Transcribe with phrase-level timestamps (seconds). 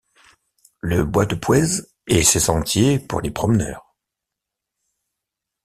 [0.79, 3.95] Le Bois de Pouez et ses sentiers pour les promeneurs.